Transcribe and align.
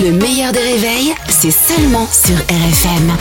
Le 0.00 0.10
meilleur 0.10 0.52
des 0.52 0.58
réveils, 0.60 1.14
c'est 1.28 1.50
seulement 1.50 2.08
sur 2.10 2.34
RFM. 2.36 3.12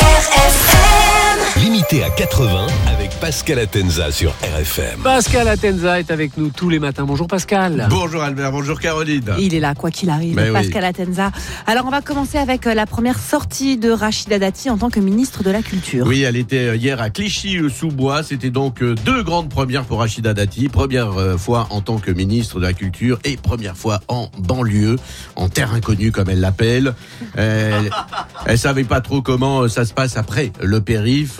RFM 0.00 1.62
Limité 1.62 2.04
à 2.04 2.10
80 2.10 2.66
avec 2.86 3.10
Pascal 3.22 3.60
Atenza 3.60 4.10
sur 4.10 4.32
RFM. 4.42 4.98
Pascal 5.04 5.46
Atenza 5.46 6.00
est 6.00 6.10
avec 6.10 6.36
nous 6.36 6.48
tous 6.48 6.68
les 6.68 6.80
matins. 6.80 7.04
Bonjour 7.04 7.28
Pascal. 7.28 7.86
Bonjour 7.88 8.20
Albert, 8.20 8.50
bonjour 8.50 8.80
Caroline. 8.80 9.30
Il 9.38 9.54
est 9.54 9.60
là, 9.60 9.76
quoi 9.76 9.92
qu'il 9.92 10.10
arrive, 10.10 10.36
oui. 10.36 10.50
Pascal 10.52 10.84
Atenza. 10.84 11.30
Alors, 11.68 11.86
on 11.86 11.90
va 11.90 12.00
commencer 12.00 12.36
avec 12.36 12.66
euh, 12.66 12.74
la 12.74 12.84
première 12.84 13.20
sortie 13.20 13.76
de 13.76 13.92
Rachida 13.92 14.40
Dati 14.40 14.70
en 14.70 14.76
tant 14.76 14.90
que 14.90 14.98
ministre 14.98 15.44
de 15.44 15.52
la 15.52 15.62
Culture. 15.62 16.04
Oui, 16.04 16.22
elle 16.22 16.34
était 16.34 16.70
euh, 16.70 16.74
hier 16.74 17.00
à 17.00 17.10
Clichy-sous-Bois. 17.10 18.24
C'était 18.24 18.50
donc 18.50 18.82
euh, 18.82 18.96
deux 19.04 19.22
grandes 19.22 19.48
premières 19.48 19.84
pour 19.84 20.00
Rachida 20.00 20.34
Dati. 20.34 20.68
Première 20.68 21.38
fois 21.38 21.68
en 21.70 21.80
tant 21.80 21.98
que 21.98 22.10
ministre 22.10 22.58
de 22.58 22.66
la 22.66 22.72
Culture 22.72 23.20
et 23.22 23.36
première 23.36 23.76
fois 23.76 24.00
en 24.08 24.30
banlieue, 24.36 24.96
en 25.36 25.48
terre 25.48 25.72
inconnue 25.72 26.10
comme 26.10 26.28
elle 26.28 26.40
l'appelle. 26.40 26.92
Elle, 27.36 27.88
elle 28.46 28.58
savait 28.58 28.82
pas 28.82 29.00
trop 29.00 29.22
comment 29.22 29.68
ça 29.68 29.84
se 29.84 29.94
passe 29.94 30.16
après 30.16 30.50
le 30.60 30.80
périph. 30.80 31.38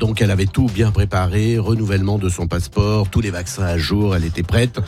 Donc 0.00 0.20
elle 0.20 0.32
avait 0.32 0.46
tout 0.46 0.66
bien 0.66 0.90
préparé, 0.90 1.11
renouvellement 1.14 2.18
de 2.18 2.28
son 2.28 2.46
passeport, 2.46 3.08
tous 3.08 3.20
les 3.20 3.30
vaccins 3.30 3.64
à 3.64 3.78
jour. 3.78 4.16
Elle 4.16 4.24
était 4.24 4.42
prête. 4.42 4.80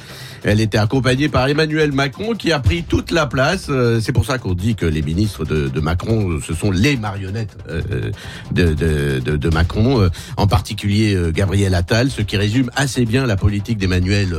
Elle 0.42 0.60
était 0.60 0.78
accompagnée 0.78 1.28
par 1.28 1.48
Emmanuel 1.48 1.92
Macron 1.92 2.34
qui 2.34 2.52
a 2.52 2.60
pris 2.60 2.82
toute 2.82 3.10
la 3.10 3.26
place. 3.26 3.66
Euh, 3.68 4.00
C'est 4.00 4.12
pour 4.12 4.26
ça 4.26 4.38
qu'on 4.38 4.54
dit 4.54 4.74
que 4.74 4.86
les 4.86 5.02
ministres 5.02 5.44
de, 5.44 5.80
Macron, 5.80 6.30
euh, 6.30 6.40
ce 6.46 6.54
sont 6.54 6.70
les 6.70 6.96
marionnettes 6.96 7.56
euh, 7.68 8.10
de, 8.52 9.48
Macron, 9.50 10.08
en 10.36 10.46
particulier 10.46 11.16
Gabriel 11.32 11.74
Attal, 11.74 12.10
ce 12.10 12.22
qui 12.22 12.36
résume 12.36 12.70
assez 12.74 13.04
bien 13.04 13.26
la 13.26 13.36
politique 13.36 13.78
d'Emmanuel 13.78 14.34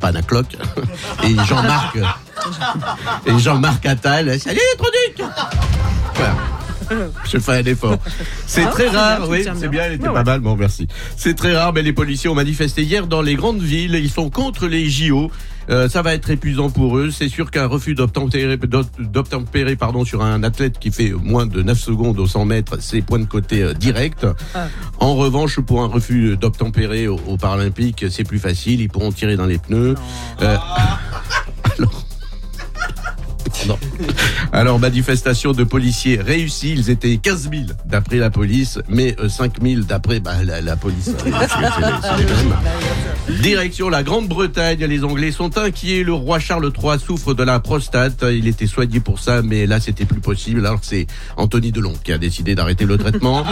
Panacloc 0.00 0.46
et 1.24 1.34
Jean-Marc 1.46 1.98
et 3.26 3.38
Jean-Marc 3.38 3.84
Attal. 3.86 4.38
Salut 4.38 4.60
Voilà. 6.14 6.53
Je 7.30 7.38
fais 7.38 7.52
un 7.52 7.64
effort. 7.64 7.98
C'est 8.46 8.64
Ah, 8.64 8.68
très 8.70 8.88
rare, 8.88 9.28
oui, 9.28 9.44
c'est 9.58 9.68
bien. 9.68 9.84
elle 9.84 9.92
était 9.94 10.06
Ouais, 10.08 10.12
pas 10.12 10.18
ouais. 10.20 10.24
mal, 10.24 10.40
bon 10.40 10.56
merci. 10.56 10.86
C'est 11.16 11.34
très 11.34 11.56
rare, 11.56 11.72
mais 11.72 11.82
les 11.82 11.92
policiers 11.92 12.28
ont 12.30 12.34
manifesté 12.34 12.82
hier 12.82 13.06
dans 13.06 13.22
les 13.22 13.34
grandes 13.34 13.62
villes, 13.62 13.94
ils 13.94 14.10
sont 14.10 14.30
contre 14.30 14.66
les 14.66 14.88
JO. 14.88 15.30
Euh, 15.70 15.88
ça 15.88 16.02
va 16.02 16.12
être 16.12 16.28
épuisant 16.28 16.68
pour 16.68 16.98
eux. 16.98 17.10
C'est 17.10 17.30
sûr 17.30 17.50
qu'un 17.50 17.66
refus 17.66 17.94
d'obtempérer, 17.94 18.58
d'obtempérer 18.98 19.76
pardon, 19.76 20.04
sur 20.04 20.22
un 20.22 20.42
athlète 20.42 20.78
qui 20.78 20.90
fait 20.90 21.12
moins 21.12 21.46
de 21.46 21.62
9 21.62 21.78
secondes 21.78 22.18
au 22.18 22.26
100 22.26 22.44
mètres, 22.44 22.76
c'est 22.80 23.00
point 23.00 23.18
de 23.18 23.24
côté 23.24 23.62
euh, 23.62 23.72
direct. 23.72 24.26
Ah. 24.54 24.66
En 24.98 25.14
revanche, 25.14 25.60
pour 25.60 25.82
un 25.82 25.86
refus 25.86 26.36
d'obtempérer 26.36 27.08
aux, 27.08 27.18
aux 27.26 27.38
Paralympiques, 27.38 28.04
c'est 28.10 28.24
plus 28.24 28.38
facile. 28.38 28.82
Ils 28.82 28.88
pourront 28.90 29.10
tirer 29.10 29.36
dans 29.36 29.46
les 29.46 29.56
pneus. 29.56 29.94
Euh, 30.42 30.56
non. 33.68 33.78
Alors, 34.52 34.78
manifestation 34.78 35.52
de 35.52 35.64
policiers 35.64 36.20
réussie. 36.20 36.72
Ils 36.72 36.90
étaient 36.90 37.16
15 37.16 37.50
000 37.50 37.62
d'après 37.86 38.16
la 38.16 38.30
police, 38.30 38.78
mais 38.88 39.16
euh, 39.20 39.28
5 39.28 39.62
000 39.62 39.82
d'après 39.82 40.20
bah, 40.20 40.42
la, 40.44 40.60
la 40.60 40.76
police. 40.76 41.08
hein, 41.10 41.30
parce 41.30 41.52
que 41.52 41.58
c'est 41.60 41.80
les- 41.86 42.02
c'est 42.02 42.16
les 42.18 42.44
mêmes. 42.48 43.42
Direction 43.42 43.88
la 43.88 44.02
Grande-Bretagne, 44.02 44.84
les 44.84 45.02
Anglais 45.04 45.32
sont 45.32 45.56
inquiets. 45.58 46.02
Le 46.02 46.12
roi 46.12 46.38
Charles 46.38 46.70
III 46.78 46.98
souffre 47.00 47.32
de 47.34 47.42
la 47.42 47.58
prostate. 47.58 48.22
Il 48.30 48.46
était 48.46 48.66
soigné 48.66 49.00
pour 49.00 49.18
ça, 49.18 49.40
mais 49.42 49.66
là 49.66 49.80
c'était 49.80 50.04
plus 50.04 50.20
possible. 50.20 50.66
Alors 50.66 50.80
c'est 50.82 51.06
Anthony 51.36 51.72
Delon 51.72 51.94
qui 52.04 52.12
a 52.12 52.18
décidé 52.18 52.54
d'arrêter 52.54 52.84
le 52.84 52.98
traitement. 52.98 53.44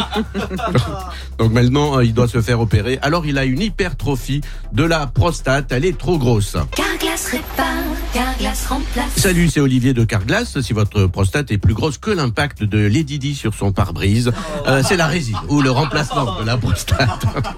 Donc 1.39 1.53
maintenant 1.53 1.99
euh, 1.99 2.05
il 2.05 2.13
doit 2.15 2.29
se 2.29 2.41
faire 2.43 2.61
opérer. 2.61 2.99
Alors 3.03 3.25
il 3.27 3.39
a 3.39 3.45
une 3.45 3.61
hypertrophie 3.63 4.43
de 4.73 4.85
la 4.85 5.07
prostate. 5.07 5.73
Elle 5.73 5.85
est 5.87 5.97
trop 5.99 6.19
grosse. 6.19 6.57
Carglass 6.77 7.27
répare, 7.29 7.67
Carglass 8.13 8.67
remplace. 8.67 9.13
Salut, 9.17 9.49
c'est 9.49 9.61
Olivier 9.61 9.95
de 9.95 10.05
Carglass. 10.05 10.61
Si 10.61 10.73
votre 10.75 11.07
prostate 11.07 11.51
est 11.51 11.57
plus 11.57 11.73
grosse 11.73 11.97
que 11.97 12.11
l'impact 12.11 12.63
de 12.63 12.79
Lady 12.79 13.19
Di 13.19 13.35
sur 13.35 13.55
son 13.55 13.73
pare-brise, 13.73 14.33
euh, 14.67 14.83
c'est 14.87 14.97
la 14.97 15.07
résine 15.07 15.37
ou 15.49 15.63
le 15.63 15.71
remplacement 15.71 16.39
de 16.39 16.45
la 16.45 16.59
prostate. 16.59 16.99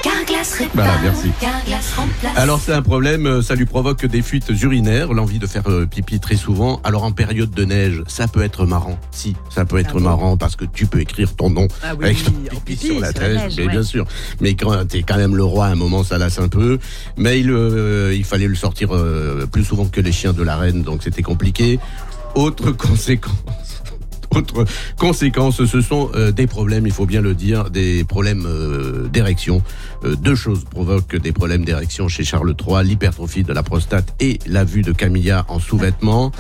Carglass 0.03 0.55
répare, 0.55 0.71
Voilà, 0.75 0.93
merci. 1.03 1.31
Carglass 1.41 1.93
remplace. 1.97 2.37
Alors 2.37 2.61
c'est 2.61 2.73
un 2.73 2.83
problème, 2.83 3.27
euh, 3.27 3.43
ça 3.43 3.57
lui 3.57 3.67
provoque 3.67 4.07
des 4.07 4.23
fuites 4.23 4.49
urinaires, 4.63 5.13
l'envie 5.13 5.41
de 5.41 5.47
faire 5.49 5.69
euh, 5.69 5.87
pipi 5.87 6.21
très 6.21 6.37
souvent. 6.37 6.81
Alors 6.85 7.03
en 7.03 7.11
période 7.11 7.51
de 7.51 7.65
neige, 7.65 8.03
ça 8.07 8.29
peut 8.29 8.43
être 8.43 8.65
marrant. 8.65 8.99
Si, 9.11 9.35
ça 9.51 9.65
peut 9.65 9.79
être 9.79 9.99
marrant 9.99 10.37
parce 10.37 10.55
que 10.55 10.65
tu 10.65 10.87
peux 10.87 11.01
écrire 11.01 11.35
ton 11.35 11.51
nom 11.51 11.67
Ah 11.83 11.95
oui, 11.99 12.05
avec 12.05 12.23
ton 12.23 12.31
pipi 12.31 12.61
pipi, 12.77 12.87
sur 12.87 13.01
la 13.01 13.11
sur 13.11 13.23
neige, 13.23 13.55
mais 13.57 13.65
ouais. 13.67 13.73
bien 13.73 13.83
sûr. 13.83 14.07
Mais 14.41 14.55
quand 14.55 14.87
t'es 14.87 15.03
quand 15.03 15.17
même 15.17 15.35
le 15.35 15.45
roi, 15.45 15.67
à 15.67 15.71
un 15.71 15.75
moment 15.75 16.05
ça 16.05 16.17
lasse 16.17 16.39
un 16.39 16.49
peu. 16.49 16.79
Mais 17.17 17.41
il, 17.41 17.51
euh, 17.51 18.15
il 18.15 18.25
fallait 18.25 18.47
le 18.47 18.55
sortir 18.55 18.95
euh, 18.95 19.47
plus 19.51 19.65
souvent 19.65 19.87
que 19.87 20.01
les 20.01 20.13
chiens 20.13 20.33
de 20.33 20.44
la 20.45 20.57
reine, 20.57 20.83
donc 20.83 21.03
c'était 21.03 21.23
compliqué. 21.23 21.79
Autre 22.35 22.71
conséquence. 22.77 23.64
Autre 24.37 24.65
conséquence, 24.99 25.65
ce 25.65 25.81
sont 25.81 26.11
euh, 26.15 26.33
des 26.33 26.47
problèmes, 26.47 26.87
il 26.87 26.93
faut 26.93 27.07
bien 27.07 27.21
le 27.21 27.35
dire, 27.35 27.71
des 27.71 28.05
problèmes 28.05 28.45
euh, 28.47 29.09
d'érection. 29.09 29.63
Euh, 30.05 30.17
deux 30.17 30.35
choses 30.35 30.65
provoquent 30.65 31.17
des 31.17 31.33
problèmes 31.33 31.65
d'érection 31.65 32.09
chez 32.09 32.25
Charles 32.25 32.55
III, 32.67 32.85
l'hypertrophie 32.85 33.43
de 33.45 33.53
la 33.53 33.63
prostate 33.63 34.15
et 34.21 34.39
la 34.47 34.65
vue 34.65 34.83
de 34.83 34.93
Camilla 34.93 35.45
en 35.49 35.59
sous-vêtements. 35.61 36.33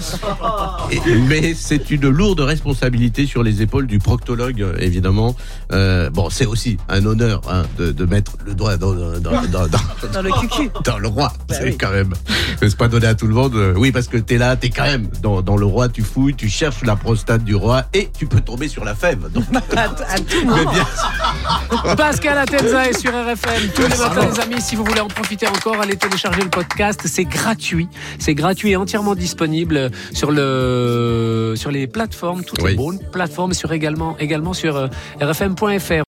Mais 1.28 1.55
c'est 1.55 1.91
une 1.91 2.09
lourde 2.09 2.41
responsabilité 2.41 3.27
sur 3.27 3.43
les 3.43 3.62
épaules 3.62 3.87
du 3.87 3.99
proctologue, 3.99 4.65
évidemment. 4.78 5.34
Euh, 5.72 6.11
bon, 6.11 6.31
c'est 6.31 6.47
aussi 6.47 6.76
un 6.88 7.05
honneur 7.06 7.41
hein, 7.50 7.62
de, 7.78 7.93
de 7.93 8.05
mettre 8.05 8.32
le 8.47 8.55
doigt 8.55 8.76
dans, 8.76 8.94
dans, 8.94 9.21
dans, 9.21 9.43
dans- 9.47 9.69
dans- 9.69 10.09
Dans 10.12 10.22
le 10.22 10.31
cucu. 10.41 10.71
dans 10.84 10.99
le 10.99 11.09
roi. 11.09 11.32
Bah 11.49 11.55
c'est 11.59 11.65
oui. 11.65 11.76
quand 11.78 11.91
même. 11.91 12.12
C'est 12.61 12.76
pas 12.76 12.88
donné 12.88 13.06
à 13.06 13.15
tout 13.15 13.26
le 13.26 13.34
monde. 13.34 13.55
Oui, 13.76 13.93
parce 13.93 14.09
que 14.09 14.16
t'es 14.19 14.38
là, 14.38 14.56
t'es 14.56 14.71
quand 14.71 14.84
même 14.84 15.09
dans 15.22 15.56
le 15.56 15.66
roi, 15.66 15.88
tu 15.88 16.03
fouilles, 16.03 16.34
tu 16.34 16.49
cherches 16.49 16.82
la 16.84 16.97
prostate 16.97 17.44
du 17.44 17.55
roi 17.55 17.84
et 17.93 18.09
tu 18.17 18.27
peux 18.27 18.41
tomber 18.41 18.69
sur 18.69 18.84
la 18.84 18.95
fève. 18.95 19.31
Donc, 19.31 19.45
À, 19.77 19.83
à 19.83 20.19
tout 20.19 20.45
moment. 20.45 20.72
bien, 20.72 21.97
Pascal 21.97 22.39
Atenza 22.39 22.89
est 22.89 22.99
sur 22.99 23.11
RFM 23.12 23.69
tous 23.75 23.83
les 23.83 23.89
matins, 23.89 24.28
les 24.33 24.41
amis. 24.41 24.61
Si 24.61 24.77
vous 24.77 24.84
voulez 24.84 25.00
en 25.00 25.09
profiter 25.09 25.47
encore, 25.49 25.81
allez 25.81 25.97
télécharger 25.97 26.43
le 26.43 26.50
podcast. 26.50 27.00
C'est 27.06 27.25
gratuit. 27.25 27.89
C'est 28.19 28.34
gratuit 28.34 28.71
et 28.73 28.77
entièrement 28.77 29.15
disponible 29.15 29.91
sur 30.12 30.31
le 30.31 31.55
sur 31.56 31.71
les 31.71 31.87
plateformes, 31.87 32.44
toutes 32.44 32.62
Oui. 32.62 32.71
les 32.73 32.77
bonnes 32.77 32.99
plateformes, 33.12 33.53
sur 33.55 33.73
également 33.73 34.17
également 34.19 34.53
sur 34.53 34.77
euh, 34.77 34.87
rfm.fr. 35.21 36.03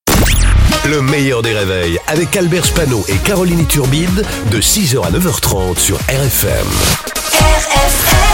Le 0.88 1.03
meilleur 1.03 1.42
des 1.42 1.53
réveils 1.53 1.98
avec 2.06 2.36
Albert 2.36 2.65
Spano 2.65 3.04
et 3.09 3.16
Caroline 3.16 3.66
Turbide 3.66 4.25
de 4.50 4.60
6h 4.60 5.04
à 5.04 5.10
9h30 5.10 5.78
sur 5.78 5.97
RFM. 5.97 6.66
RFM 7.32 8.25